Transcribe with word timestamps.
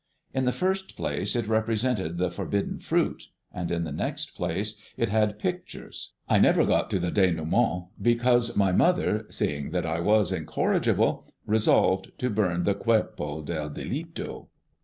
In 0.33 0.45
the 0.45 0.51
first 0.51 0.97
place, 0.97 1.35
it 1.35 1.45
represented 1.45 2.17
the 2.17 2.31
forbidden 2.31 2.79
fruit; 2.79 3.27
and 3.53 3.69
in 3.69 3.83
the 3.83 3.91
next 3.91 4.31
place, 4.35 4.75
it 4.97 5.09
had 5.09 5.37
pictures. 5.37 6.13
I 6.27 6.39
never 6.39 6.65
got 6.65 6.89
to 6.89 6.97
the 6.99 7.11
dénouement, 7.11 7.89
because 8.01 8.55
my 8.57 8.71
mother, 8.71 9.27
seeing 9.29 9.69
that 9.69 9.85
I 9.85 9.99
was 9.99 10.31
incorrigible, 10.31 11.27
resolved 11.45 12.13
to 12.17 12.31
burn 12.31 12.63
the 12.63 12.73
cuerpo 12.73 13.43
del 13.45 13.69
delito. 13.69 14.47